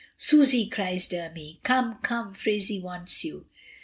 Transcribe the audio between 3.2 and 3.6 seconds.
you!"